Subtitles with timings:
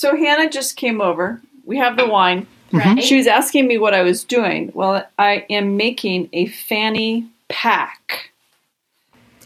[0.00, 1.42] So Hannah just came over.
[1.66, 2.46] We have the wine.
[2.72, 2.78] Mm-hmm.
[2.78, 3.04] Right?
[3.04, 4.70] She was asking me what I was doing.
[4.72, 8.30] Well, I am making a fanny pack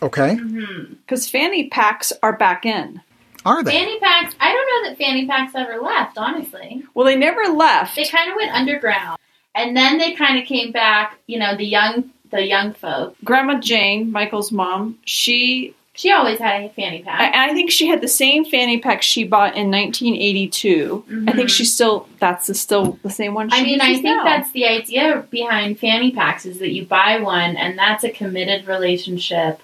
[0.00, 0.36] Okay.
[0.36, 0.92] Mm-hmm.
[0.94, 3.00] because fanny packs are back in.
[3.44, 3.72] Are they?
[3.72, 4.36] Fanny packs.
[4.38, 6.18] I don't know that fanny packs ever left.
[6.18, 7.96] Honestly, Well, they never left.
[7.96, 9.18] they kind of went underground,
[9.56, 11.18] and then they kind of came back.
[11.26, 13.16] You know, the young the young folk.
[13.24, 17.20] Grandma Jane, Michael's mom, she She always had a fanny pack.
[17.20, 21.04] I, I think she had the same fanny pack she bought in 1982.
[21.28, 21.74] I think she's mm-hmm.
[21.74, 23.48] still that's the, still the same one.
[23.50, 24.24] She I mean, I think now.
[24.24, 28.66] that's the idea behind fanny packs is that you buy one and that's a committed
[28.66, 29.60] relationship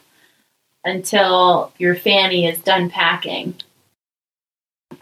[0.85, 3.55] until your fanny is done packing.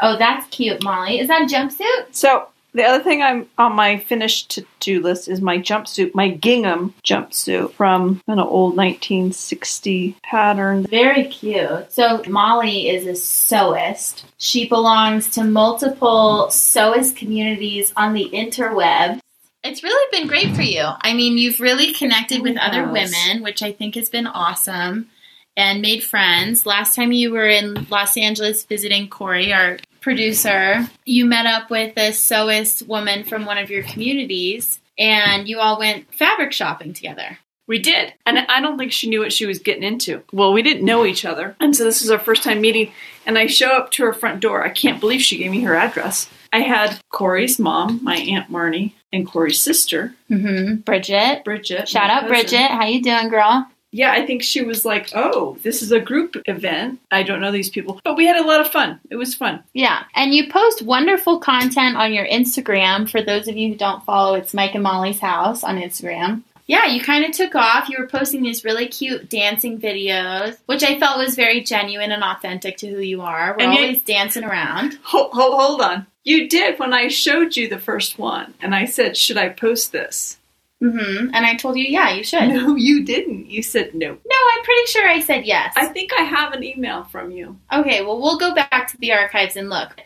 [0.01, 1.19] Oh, that's cute, Molly.
[1.20, 2.06] Is that a jumpsuit?
[2.12, 6.31] So the other thing I'm on my finished to do list is my jumpsuit, my
[6.31, 10.87] gingham jumpsuit from an old 1960 pattern.
[10.87, 11.91] Very cute.
[11.93, 14.25] So Molly is a sewist.
[14.39, 19.21] She belongs to multiple sewist communities on the interweb.
[19.64, 20.85] It's really been great for you.
[21.01, 25.11] I mean, you've really connected with other women, which I think has been awesome,
[25.59, 26.64] and made friends.
[26.64, 31.92] Last time you were in Los Angeles visiting Corey, our producer, you met up with
[31.98, 37.39] a sewist woman from one of your communities, and you all went fabric shopping together.
[37.67, 40.23] We did, and I don't think she knew what she was getting into.
[40.33, 42.92] Well, we didn't know each other, and so this was our first time meeting.
[43.27, 44.64] And I show up to her front door.
[44.64, 46.31] I can't believe she gave me her address.
[46.51, 50.77] I had Corey's mom, my aunt Marnie, and Corey's sister, Mm-hmm.
[50.77, 51.45] Bridget.
[51.45, 51.89] Bridget.
[51.91, 52.29] Shout out cousin.
[52.29, 52.70] Bridget.
[52.70, 53.69] How you doing, girl?
[53.92, 57.00] Yeah, I think she was like, "Oh, this is a group event.
[57.11, 59.00] I don't know these people, but we had a lot of fun.
[59.11, 60.05] It was fun." Yeah.
[60.14, 63.08] And you post wonderful content on your Instagram.
[63.11, 66.42] For those of you who don't follow, it's Mike and Molly's house on Instagram.
[66.67, 67.89] Yeah, you kind of took off.
[67.89, 72.23] You were posting these really cute dancing videos, which I felt was very genuine and
[72.23, 73.56] authentic to who you are.
[73.58, 74.98] We're And you- always dancing around.
[75.05, 76.06] Hold, hold, hold on.
[76.25, 79.92] You did when I showed you the first one, and I said, "Should I post
[79.92, 80.36] this?"
[80.81, 82.48] Hmm And I told you, yeah, you should.
[82.48, 83.51] No, No, you didn't.
[83.51, 84.08] You said no.
[84.11, 84.36] no.
[84.57, 85.73] I'm pretty sure I said yes.
[85.77, 87.58] I think I have an email from you.
[87.73, 90.01] okay, well, we'll go back to the archives and look.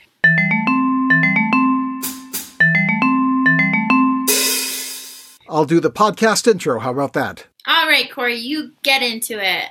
[5.49, 6.81] I'll do the podcast intro.
[6.81, 7.47] How about that?
[7.67, 9.69] All right, Corey, you get into it.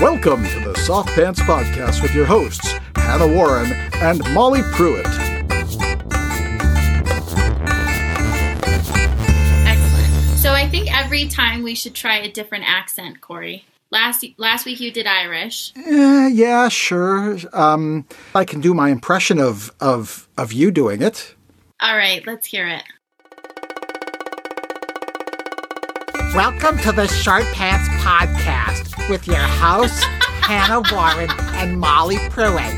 [0.00, 5.06] Welcome to the Soft Pants Podcast with your hosts, Hannah Warren and Molly Pruitt.
[11.16, 13.64] Every time we should try a different accent, Corey.
[13.90, 15.72] Last last week you did Irish.
[15.74, 17.38] Eh, yeah, sure.
[17.54, 18.04] Um,
[18.34, 21.34] I can do my impression of of of you doing it.
[21.80, 22.82] All right, let's hear it.
[26.34, 30.04] Welcome to the Short Pants Podcast with your hosts,
[30.42, 32.74] Hannah Warren and Molly Pruitt.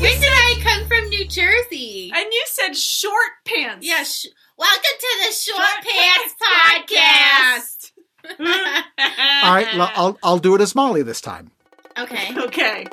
[0.00, 1.08] Where did I come from?
[1.08, 2.12] New Jersey.
[2.14, 3.84] And you said short pants.
[3.84, 4.04] Yeah.
[4.04, 4.26] Sh-
[4.56, 7.92] welcome to the Short, Pants Podcast.
[9.44, 11.50] All right, l- I'll I'll do it as Molly this time.
[11.98, 12.34] okay.
[12.36, 12.86] Okay.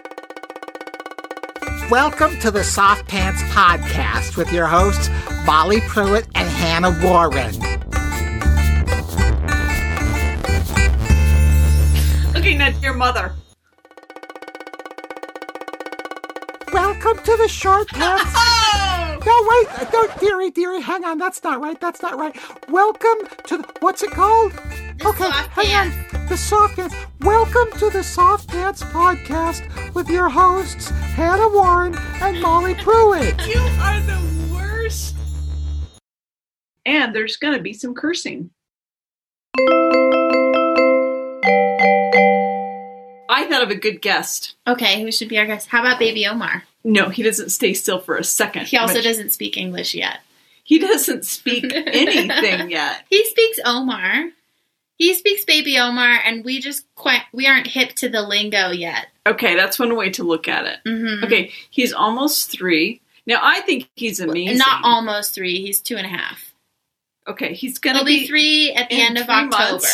[1.91, 5.09] Welcome to the Soft Pants Podcast with your hosts,
[5.45, 7.55] Molly Pruitt and Hannah Warren.
[12.35, 13.33] Okay, now your mother.
[16.71, 18.33] Welcome to the Short Pants.
[19.25, 21.17] No, wait, uh, don't, dearie, dearie, hang on.
[21.17, 21.79] That's not right.
[21.79, 22.35] That's not right.
[22.67, 24.51] Welcome to the, what's it called?
[24.51, 26.27] The okay, hang on.
[26.27, 26.93] The Soft Pants.
[27.21, 33.47] Welcome to the Soft Pants Podcast with your hosts, Hannah Warren and Molly Pruitt.
[33.47, 35.15] You are the worst.
[36.85, 38.49] And there's going to be some cursing.
[43.33, 44.55] I thought of a good guest.
[44.67, 45.67] Okay, who should be our guest?
[45.67, 46.63] How about Baby Omar?
[46.83, 48.67] No, he doesn't stay still for a second.
[48.67, 50.19] He also But doesn't speak English yet.
[50.63, 53.03] He doesn't speak anything yet.
[53.09, 54.29] He speaks Omar.
[54.97, 59.07] He speaks Baby Omar, and we just quite we aren't hip to the lingo yet.
[59.25, 60.79] Okay, that's one way to look at it.
[60.85, 61.25] Mm-hmm.
[61.25, 63.01] Okay, he's almost three.
[63.25, 64.59] Now I think he's amazing.
[64.59, 65.59] Not almost three.
[65.61, 66.53] He's two and a half.
[67.27, 69.87] Okay, he's gonna He'll be three at the end of October.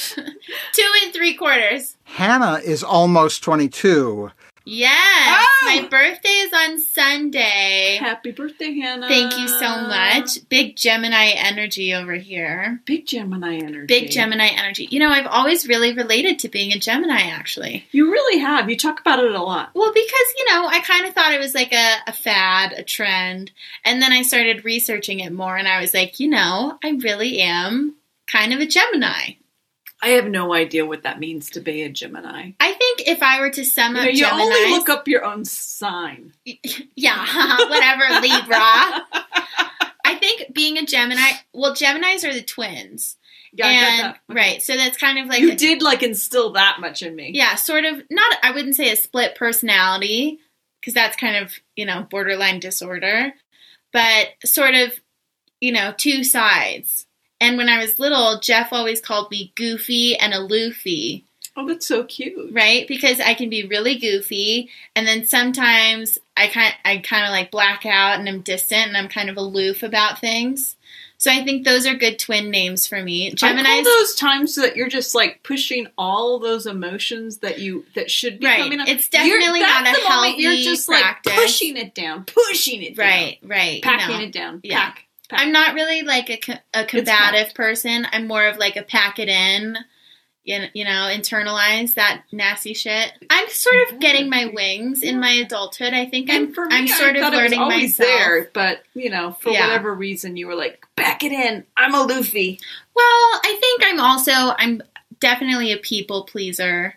[0.00, 0.14] months.
[0.72, 1.96] Two and three quarters.
[2.04, 4.30] Hannah is almost 22.
[4.66, 5.48] Yes.
[5.52, 5.66] Oh!
[5.66, 7.96] My birthday is on Sunday.
[7.98, 9.08] Happy birthday, Hannah!
[9.08, 10.48] Thank you so much.
[10.48, 12.80] Big Gemini energy over here.
[12.84, 13.86] Big Gemini energy.
[13.86, 14.86] Big Gemini energy.
[14.90, 17.86] You know, I've always really related to being a Gemini, actually.
[17.90, 18.68] You really have.
[18.68, 19.70] You talk about it a lot.
[19.74, 22.84] Well, because, you know, I kind of thought it was like a, a fad, a
[22.84, 23.50] trend.
[23.84, 27.40] And then I started researching it more, and I was like, you know, I really
[27.40, 27.96] am
[28.30, 29.32] kind of a Gemini.
[30.02, 32.52] I have no idea what that means to be a Gemini.
[32.58, 35.24] I think if I were to sum You, up know, you only look up your
[35.24, 36.32] own sign.
[36.44, 38.56] yeah, whatever, Libra.
[40.04, 43.16] I think being a Gemini, well, Geminis are the twins.
[43.52, 44.34] Yeah, I and, got that.
[44.34, 47.32] Right, so that's kind of like you a- did like instill that much in me.
[47.34, 50.38] yeah, sort of not I wouldn't say a split personality
[50.80, 53.34] because that's kind of, you know, borderline disorder,
[53.92, 54.92] but sort of,
[55.60, 57.06] you know, two sides.
[57.40, 61.24] And when I was little, Jeff always called me goofy and aloofy,
[61.56, 62.52] Oh, that's so cute.
[62.52, 62.86] right?
[62.86, 67.50] Because I can be really goofy and then sometimes I kind I kind of like
[67.50, 70.76] black out and I'm distant and I'm kind of aloof about things.
[71.18, 73.32] So I think those are good twin names for me.
[73.34, 78.38] Gemini's those times that you're just like pushing all those emotions that you that should
[78.40, 78.62] be Right.
[78.62, 78.88] coming up.
[78.88, 81.32] It's definitely not a healthy You're just practice.
[81.32, 83.82] like pushing it down, pushing it down, right, right.
[83.82, 84.60] packing it down.
[84.62, 84.78] Yeah.
[84.92, 85.40] Pack, pack.
[85.40, 88.06] I'm not really like a, a combative person.
[88.12, 89.76] I'm more of like a pack it in,
[90.44, 93.12] you know, you know, internalize that nasty shit.
[93.30, 95.94] I'm sort of getting my wings in my adulthood.
[95.94, 98.08] I think I'm for me, I'm sort I of thought it was learning always myself.
[98.08, 99.66] there, but you know, for Yeah.
[99.68, 101.64] whatever reason, you were like, back it in.
[101.76, 102.58] I'm a Luffy.
[102.94, 103.04] Well,
[103.44, 104.82] I think I'm also I'm
[105.20, 106.94] definitely a people pleaser,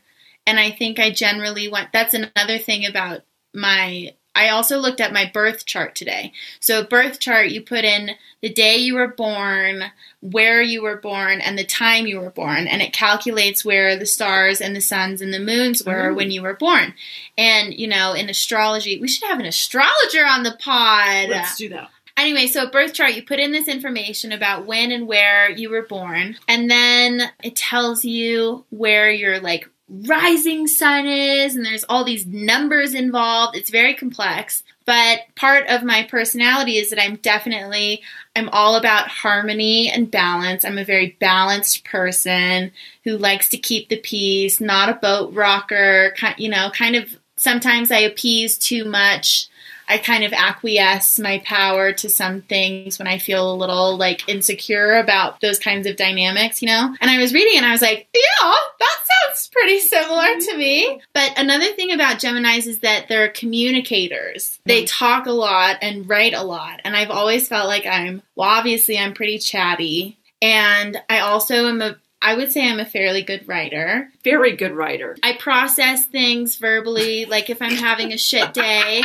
[0.47, 1.89] and I think I generally want.
[1.93, 3.21] That's another thing about
[3.53, 4.13] my.
[4.35, 6.33] I also looked at my birth chart today.
[6.59, 9.83] So, birth chart, you put in the day you were born,
[10.21, 14.05] where you were born, and the time you were born, and it calculates where the
[14.05, 16.15] stars and the suns and the moons were Ooh.
[16.15, 16.93] when you were born.
[17.37, 21.29] And you know, in astrology, we should have an astrologer on the pod.
[21.29, 21.89] Let's do that.
[22.15, 25.69] Anyway, so a birth chart, you put in this information about when and where you
[25.69, 29.67] were born, and then it tells you where your like
[30.07, 33.55] rising sun is, and there's all these numbers involved.
[33.55, 34.63] It's very complex.
[34.85, 38.01] But part of my personality is that I'm definitely
[38.35, 40.65] I'm all about harmony and balance.
[40.65, 42.71] I'm a very balanced person
[43.03, 47.91] who likes to keep the peace, not a boat rocker, you know, kind of sometimes
[47.91, 49.47] I appease too much.
[49.87, 54.27] I kind of acquiesce my power to some things when I feel a little like
[54.29, 56.95] insecure about those kinds of dynamics, you know?
[57.01, 61.01] And I was reading and I was like, yeah, that sounds pretty similar to me.
[61.13, 64.59] But another thing about Geminis is that they're communicators.
[64.65, 64.87] They hmm.
[64.87, 66.81] talk a lot and write a lot.
[66.83, 70.17] And I've always felt like I'm, well, obviously I'm pretty chatty.
[70.41, 74.09] And I also am a, I would say I'm a fairly good writer.
[74.23, 75.17] Very good writer.
[75.21, 77.25] I process things verbally.
[77.25, 79.01] Like if I'm having a shit day,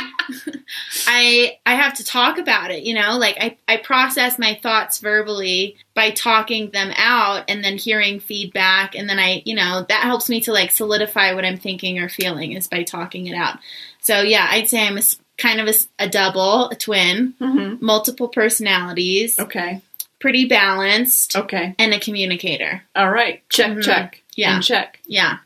[1.07, 3.17] I I have to talk about it, you know?
[3.17, 8.95] Like I, I process my thoughts verbally by talking them out and then hearing feedback
[8.95, 12.09] and then I, you know, that helps me to like solidify what I'm thinking or
[12.09, 13.59] feeling is by talking it out.
[14.01, 15.01] So yeah, I'd say I'm a
[15.37, 17.85] kind of a double, a twin, Mm-hmm.
[17.85, 19.81] multiple personalities, Okay.
[20.19, 21.75] Pretty balanced, Okay.
[21.79, 22.83] and a communicator.
[22.95, 23.41] All right.
[23.49, 23.83] Check, Mhm.
[23.83, 24.21] check.
[24.35, 24.55] Yeah.
[24.55, 24.99] And check.
[25.05, 25.37] Yeah.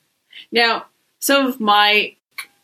[0.52, 0.86] Now,
[1.20, 2.16] some of my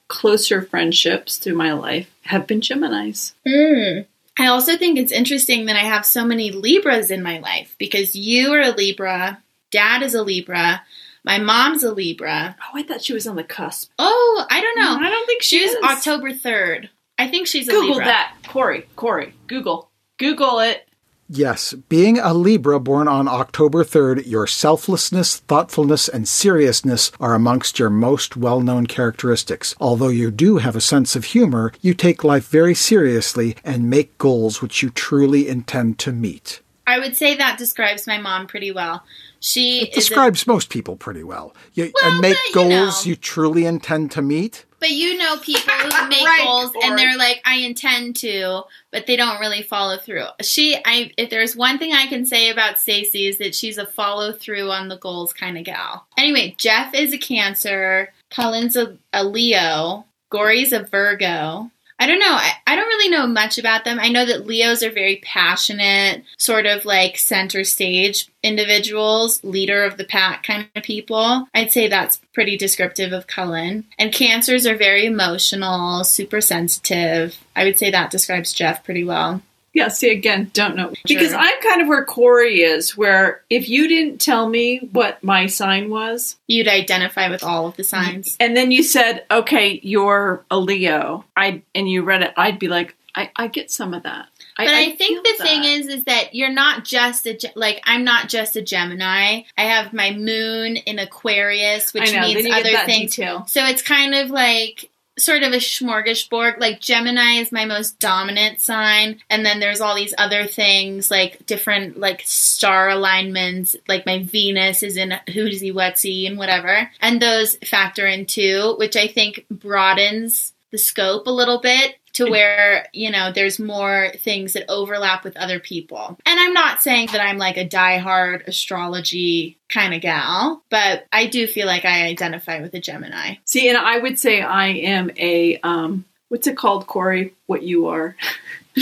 [0.07, 3.33] closer friendships through my life have been Geminis.
[3.47, 4.05] Mm.
[4.37, 8.15] I also think it's interesting that I have so many Libras in my life because
[8.15, 9.41] you are a Libra,
[9.71, 10.81] dad is a Libra,
[11.23, 12.55] my mom's a Libra.
[12.61, 13.91] Oh, I thought she was on the cusp.
[13.99, 14.97] Oh, I don't know.
[15.05, 15.83] I don't think she She was is.
[15.83, 16.89] October 3rd.
[17.19, 18.05] I think she's a Google Libra.
[18.05, 18.33] that.
[18.47, 19.89] Corey, Corey, Google.
[20.17, 20.87] Google it.
[21.31, 27.77] Yes, being a Libra born on October 3rd, your selflessness, thoughtfulness, and seriousness are amongst
[27.77, 29.75] your most well known characteristics.
[29.79, 34.17] Although you do have a sense of humor, you take life very seriously and make
[34.17, 36.61] goals which you truly intend to meet.
[36.87, 39.03] I would say that describes my mom pretty well.
[39.39, 41.55] She It is a- describes most people pretty well.
[41.73, 43.09] You, Well, and make but, you goals know.
[43.09, 44.65] you truly intend to meet.
[44.79, 49.07] But you know people who make Right, goals and they're like, I intend to, but
[49.07, 50.23] they don't really follow through.
[50.41, 53.85] She I if there's one thing I can say about Stacey is that she's a
[53.85, 56.07] follow through on the goals kind of gal.
[56.17, 61.69] Anyway, Jeff is a cancer, Colin's a, a Leo, Corey's a Virgo.
[61.99, 62.31] I don't know.
[62.31, 63.99] I, I don't really know much about them.
[63.99, 69.97] I know that Leos are very passionate, sort of like center stage individuals, leader of
[69.97, 71.47] the pack kind of people.
[71.53, 73.85] I'd say that's pretty descriptive of Cullen.
[73.97, 77.37] And cancers are very emotional, super sensitive.
[77.55, 79.41] I would say that describes Jeff pretty well.
[79.73, 80.93] Yeah, see again, don't know.
[81.05, 81.39] Because Sure.
[81.39, 85.89] I'm kind of where Corey is, where if you didn't tell me what my sign
[85.89, 88.35] was, You'd identify with all of the signs.
[88.39, 92.67] and then you said, okay, you're a Leo, I and you read it, I'd be
[92.67, 94.27] like, I, I get some of that.
[94.57, 98.03] But I, feel think the thing is, is that you're not just a like I'm
[98.03, 99.43] not just a Gemini.
[99.57, 103.15] I have my moon in Aquarius, which know, means then you get other that things.
[103.15, 103.45] detail.
[103.47, 106.59] So it's kind of like sort of a smorgasbord.
[106.59, 111.45] Like Gemini is my most dominant sign, and then there's all these other things like
[111.45, 113.75] different like star alignments.
[113.87, 118.95] Like my Venus is in Hootsy Wetsy and whatever, and those factor in too, which
[118.95, 124.53] I think broadens the scope a little bit to where you know there's more things
[124.53, 129.57] that overlap with other people and i'm not saying that i'm like a diehard astrology
[129.69, 133.77] kind of gal but i do feel like i identify with a gemini See, and
[133.77, 137.33] I would say I am a um, what's it called, Corey?
[137.47, 138.15] What you are?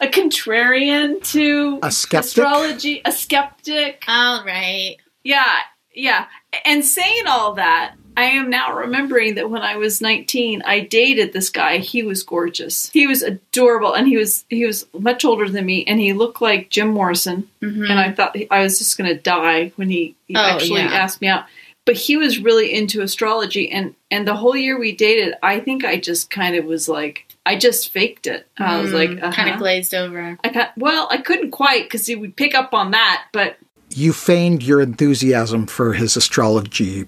[0.00, 2.28] a contrarian to A skeptic?
[2.28, 4.04] astrology, a skeptic.
[4.08, 5.58] all right Yeah,
[5.94, 6.26] yeah.
[6.64, 11.32] And saying all that, I am now remembering that when I was 19, I dated
[11.32, 11.78] this guy.
[11.78, 12.90] He was gorgeous.
[12.90, 16.42] He was adorable, and he was he was much older than me, and he looked
[16.42, 17.48] like Jim Morrison.
[17.62, 17.88] Mhm.
[17.88, 20.80] And I thought he- I was just going to die when he, he Oh, actually
[20.80, 20.92] yeah.
[20.92, 21.44] asked me out.
[21.84, 25.84] But he was really into astrology, and and the whole year we dated, I think
[25.84, 28.48] I just kind of was like, I just faked it.
[28.58, 29.52] I was like, kind uh-huh.
[29.52, 32.90] of glazed over I got, well, I couldn't quite because he would pick up on
[32.90, 33.58] that, but
[33.94, 37.06] You feigned your enthusiasm for his astrology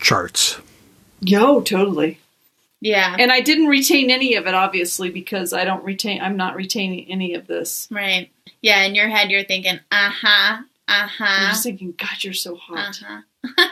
[0.00, 0.58] charts.
[1.20, 2.18] yo, totally.
[2.80, 6.20] yeah And I didn't retain any of it, obviously, because I don't retain.
[6.20, 7.88] I'm not retaining any of this.
[7.90, 8.30] right
[8.62, 11.24] yeah in your head you're thinking uh-huh uh huh.
[11.26, 12.98] I'm just thinking, God, you're so hot.
[13.02, 13.68] Uh-huh.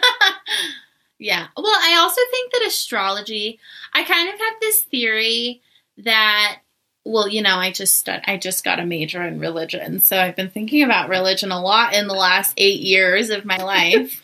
[1.19, 1.47] yeah.
[1.57, 3.59] Well, I also think that astrology,
[3.95, 5.63] I kind of have this theory
[5.97, 6.59] that
[7.07, 10.51] well, you know, I just I just got a major in religion, so I've been
[10.51, 14.21] thinking about religion a lot in the last 8 years of my life.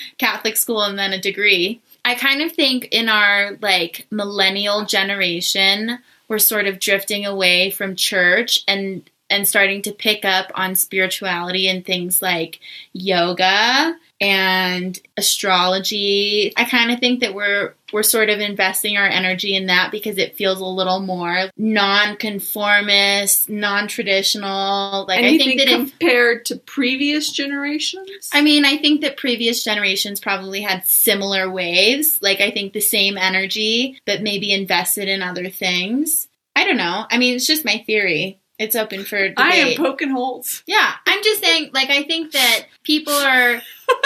[0.18, 1.80] Catholic school and then a degree.
[2.04, 7.96] I kind of think in our like millennial generation, we're sort of drifting away from
[7.96, 12.60] church and and starting to pick up on spirituality and things like
[12.92, 16.52] yoga and astrology.
[16.56, 20.18] I kind of think that we're we're sort of investing our energy in that because
[20.18, 25.06] it feels a little more non-conformist, non-traditional.
[25.06, 28.30] Like I Anything think that compared to previous generations?
[28.32, 32.18] I mean, I think that previous generations probably had similar waves.
[32.20, 36.26] Like, I think the same energy, but maybe invested in other things.
[36.56, 37.06] I don't know.
[37.10, 38.40] I mean, it's just my theory.
[38.58, 39.34] It's open for debate.
[39.38, 40.62] I am poking holes.
[40.66, 43.60] yeah, I'm just saying, like, I think that people are.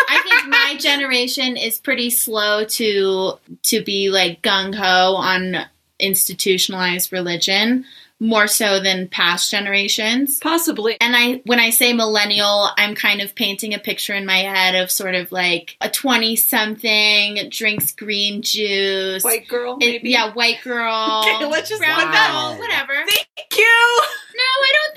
[0.08, 5.56] I think my generation is pretty slow to to be like gung ho on
[6.00, 7.84] institutionalized religion,
[8.18, 10.38] more so than past generations.
[10.40, 10.96] Possibly.
[11.00, 14.74] And I, when I say millennial, I'm kind of painting a picture in my head
[14.74, 19.22] of sort of like a 20 something, drinks green juice.
[19.24, 21.22] White girl, It- yeah, white girl.
[21.34, 22.94] Okay, let's just brown that- girl, whatever.
[23.06, 24.00] Thank you!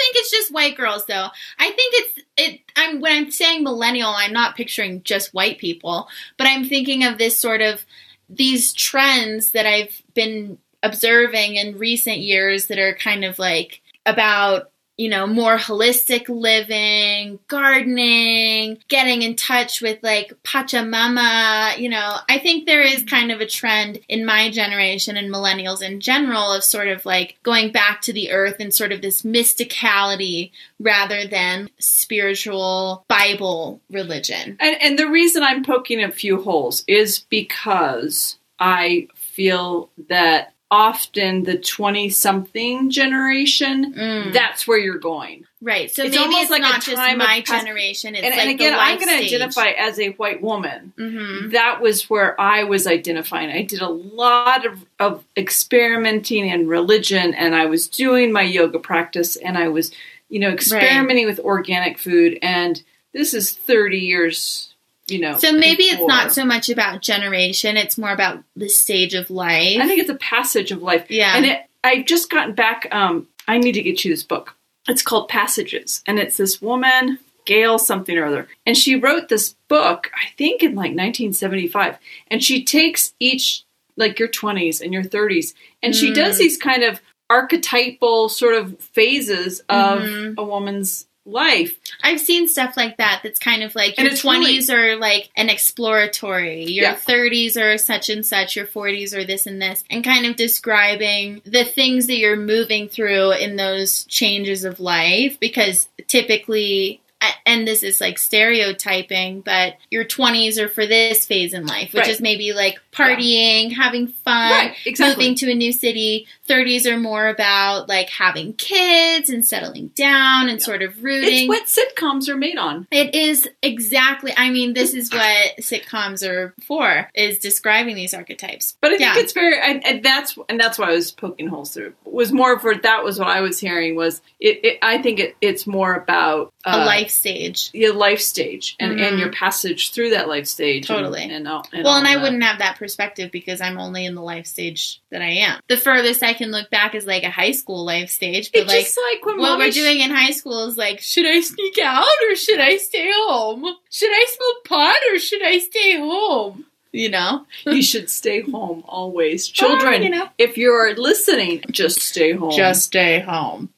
[0.03, 1.27] Think it's just white girls though.
[1.59, 2.59] I think it's it.
[2.75, 7.17] I'm when I'm saying millennial, I'm not picturing just white people, but I'm thinking of
[7.17, 7.85] this sort of
[8.29, 14.71] these trends that I've been observing in recent years that are kind of like about
[14.97, 22.37] you know more holistic living gardening getting in touch with like pachamama you know i
[22.39, 26.63] think there is kind of a trend in my generation and millennials in general of
[26.63, 31.69] sort of like going back to the earth and sort of this mysticality rather than
[31.79, 34.57] spiritual bible religion.
[34.59, 41.43] And, and the reason I'm poking a few holes is because I feel that often
[41.43, 44.33] the 20 something generation, Mm.
[44.33, 45.45] that's where you're going.
[45.61, 48.41] right so It's maybe almost it's like a not just my generation it's and, like
[48.41, 50.91] and again, I'm going to identify as a white woman.
[50.99, 51.51] Mhm.
[51.51, 53.49] That was where I was identifying.
[53.49, 58.79] I did a lot of, of experimenting in religion, and I was doing my yoga
[58.79, 59.91] practice, and I was,
[60.29, 62.39] you know, experimenting with organic food.
[62.41, 62.81] And
[63.13, 64.72] this is 30 years,
[65.13, 65.37] you know.
[65.37, 69.79] So maybe it's not so much about generation; it's more about the stage of life.
[69.79, 71.05] I think it's a passage of life.
[71.09, 71.37] Yeah.
[71.37, 72.87] And it, I've just gotten back.
[72.91, 74.55] Um, I need to get you this book.
[74.89, 79.55] It's called Passages, and it's this woman, Gail something or other, and she wrote this
[79.69, 80.09] book.
[80.15, 81.97] I think in like 1975,
[82.29, 83.63] and she takes each
[83.95, 85.53] like your 20s and your 30s,
[85.83, 86.15] and she Mm.
[86.15, 90.35] does these kind of archetypal sort of phases of Mhm.
[90.37, 91.77] a woman's life.
[92.01, 93.21] I've seen stuff like that.
[93.23, 96.95] That's kind of like And your it's really- twenties are like an exploratory, your Yeah.
[96.95, 101.41] thirties are such and such, your forties are this and this, and kind of describing
[101.45, 105.39] the things that you're moving through in those changes of life.
[105.39, 106.99] Because typically,
[107.45, 112.01] and this is like stereotyping, but your 20s are for this phase in life, which
[112.03, 112.09] Right.
[112.11, 115.23] is maybe like partying, having fun, Right, exactly.
[115.23, 116.27] moving to a new city.
[116.47, 121.49] 30s are more about like having kids and settling down and sort of rooting.
[121.51, 122.87] It's what sitcoms are made on.
[122.91, 124.33] It is exactly.
[124.35, 128.75] I mean, this is what sitcoms are for: is describing these archetypes.
[128.81, 129.21] But I think Yeah.
[129.21, 131.93] it's very, and, and that's and that's why I was poking holes through.
[132.05, 134.59] Was more for that was what I was hearing was it.
[134.63, 137.69] it I think it, it's more about A uh, life stage.
[137.73, 139.19] your life stage and, and Mhm.
[139.19, 140.87] your passage through that life stage.
[140.87, 141.23] Totally.
[141.23, 142.21] And, all, and Well, all and I that.
[142.23, 145.59] wouldn't have that perspective because I'm only in the life stage that I am.
[145.69, 148.67] The furthest I can look back as like a high school life stage, but It's
[148.67, 151.77] like just like when what we're doing in high school is like, should I sneak
[151.79, 153.63] out or should I stay home?
[153.89, 156.65] Should I smoke pot or should I stay home?
[156.91, 159.47] You know, you should stay home always.
[159.47, 160.29] Children, you know.
[160.37, 162.51] if you're listening, just stay home.
[162.51, 163.69] just stay home.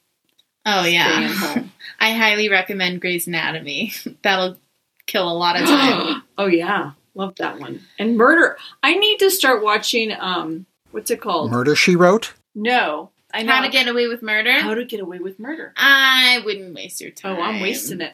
[0.66, 1.72] Oh Stay yeah, home.
[2.00, 3.92] I highly recommend Grey's Anatomy.
[4.22, 4.58] That'll
[5.06, 6.22] kill a lot of time.
[6.38, 7.80] oh yeah, love that one.
[7.98, 8.58] And murder.
[8.82, 10.12] I need to start watching.
[10.18, 11.50] Um, what's it called?
[11.50, 12.34] Murder She Wrote.
[12.56, 14.50] No, I know How to Get Away with Murder?
[14.52, 15.72] How to Get Away with Murder.
[15.76, 17.36] I wouldn't waste your time.
[17.36, 18.12] Oh, I'm wasting it.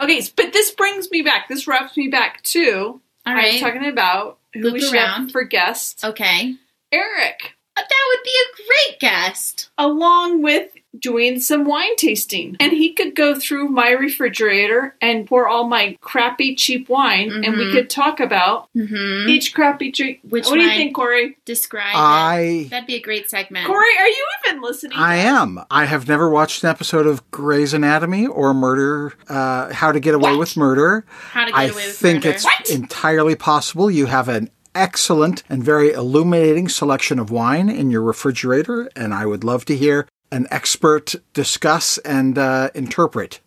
[0.00, 1.48] Okay, but this brings me back.
[1.48, 5.22] This wraps me back to All I was talking about who Loop we should around.
[5.24, 6.02] have for guests.
[6.02, 6.54] Okay.
[6.92, 8.56] Eric, That would be a
[8.90, 9.70] great guest.
[9.78, 15.48] along with doing some wine tasting, and he could go through my refrigerator and pour
[15.48, 17.72] all my crappy cheap wine, and we Mhm.
[17.72, 19.28] could talk about Mm-hmm.
[19.28, 20.18] each crappy drink.
[20.28, 21.36] Which what do you think, Corey?
[21.44, 21.96] Describe it.
[21.98, 23.66] I That'd be a great segment.
[23.66, 24.92] Corey, are you even listening?
[24.98, 25.60] I am.
[25.70, 30.14] I have never watched an episode of Grey's Anatomy or Murder, uh, How to Get
[30.14, 30.38] Away What?
[30.40, 31.04] with Murder.
[31.32, 31.90] How to Get I Away with Murder.
[31.90, 32.70] I think it's What?
[32.70, 33.90] entirely possible.
[33.90, 39.26] You have an excellent and very illuminating selection of wine in your refrigerator, and I
[39.26, 43.40] would love to hear an expert discuss and uh, interpret.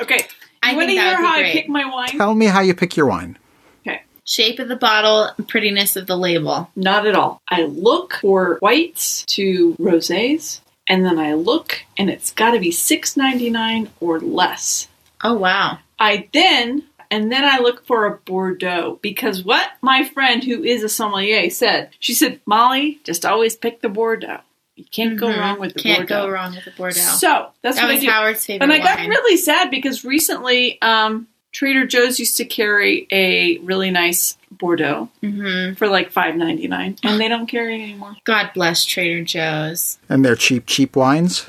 [0.00, 0.26] Okay.
[0.62, 2.08] I want to hear would be how I pick my wine?
[2.08, 3.38] Tell me how you pick your wine.
[3.86, 4.02] Okay.
[4.24, 6.70] Shape of the bottle, prettiness of the label.
[6.74, 7.40] Not at all.
[7.48, 12.72] I look for whites to rosés, and then I look, and it's got to be
[12.72, 14.88] six ninety nine or less.
[15.22, 15.78] Oh wow.
[15.98, 20.82] I then and then I look for a Bordeaux because what my friend who is
[20.82, 21.90] a sommelier said.
[22.00, 24.40] She said, "Molly, just always pick the Bordeaux.
[24.76, 25.38] You can't go Mhm.
[25.40, 27.00] wrong with the Can't Bordeaux." go wrong with the Bordeaux.
[27.00, 28.10] So that's that what I was do.
[28.10, 29.08] Howard's favorite and I got wine.
[29.08, 35.72] really sad because recently, um, Trader Joe's used to carry a really nice Bordeaux hmm
[35.74, 38.16] for like five ninety nine, and they don't carry it anymore.
[38.24, 39.98] God bless Trader Joe's.
[40.10, 41.48] And they're cheap, cheap wines.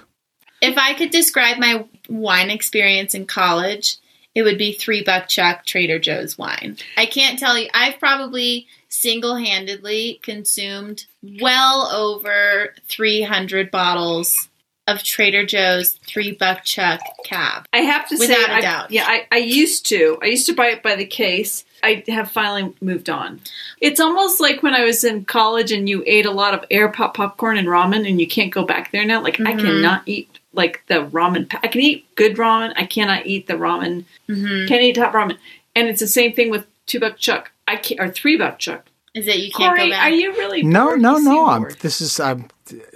[0.61, 3.97] If I could describe my wine experience in college,
[4.37, 6.77] it would be three buck chuck Trader Joe's wine.
[6.95, 7.69] I can't tell you.
[7.73, 11.05] I've probably single handedly consumed
[11.41, 14.49] well over 300 bottles
[14.85, 17.65] of Trader Joe's three buck chuck cab.
[17.73, 18.91] I have to say, Without a I- doubt.
[18.91, 20.19] yeah, I, I used to.
[20.21, 21.65] I used to buy it by the case.
[21.81, 23.41] I have finally moved on.
[23.81, 26.89] It's almost like when I was in college and you ate a lot of air
[26.89, 29.21] pop popcorn and ramen, and you can't go back there now.
[29.21, 29.59] Like I Mhm.
[29.61, 31.47] cannot eat like the ramen.
[31.63, 32.73] I can eat good ramen.
[32.75, 34.03] I cannot eat the ramen.
[34.27, 35.37] hmm Can't eat top ramen.
[35.75, 37.51] And it's the same thing with two buck chuck.
[37.67, 38.85] I can't or three buck chuck.
[39.13, 40.11] Is that you can't Corey, go back?
[40.11, 41.01] are you really No, bored?
[41.01, 41.45] no, You no.
[41.47, 42.47] I'm, this is I'm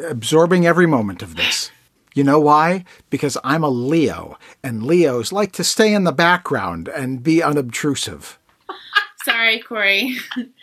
[0.07, 1.71] absorbing every moment of this.
[2.13, 2.83] You know why?
[3.09, 8.37] Because I'm a Leo, and Leos like to stay in the background and be unobtrusive.
[9.23, 10.17] Sorry, Corey.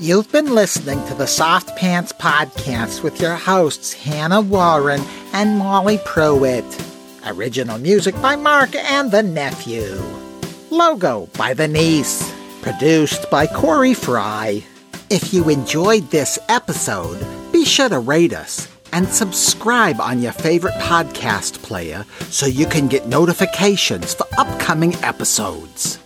[0.00, 5.02] You've been listening to the Soft Pants Podcast with your hosts Hannah Warren
[5.34, 6.64] and Molly Pruitt.
[7.26, 10.00] Original music by Mark and the Nephew.
[10.70, 12.32] Logo by the niece.
[12.62, 14.64] Produced by Corey Fry.
[15.10, 20.76] If you enjoyed this episode, be sure to rate us and subscribe on your favorite
[20.76, 25.99] podcast player so you can get notifications for upcoming episodes.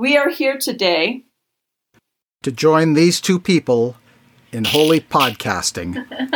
[0.00, 1.24] We are here today.
[2.44, 3.96] To join these two people
[4.50, 6.06] in holy podcasting.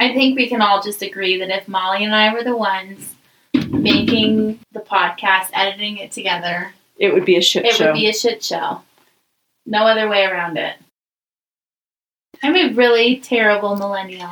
[0.00, 3.16] I think we can all just agree that if Molly and I were the ones
[3.52, 7.84] making the podcast, editing it together, It would be a shit it show.
[7.84, 8.80] It would be a shit show.
[9.66, 10.76] No other way around it.
[12.42, 14.30] I'm a really terrible millennial.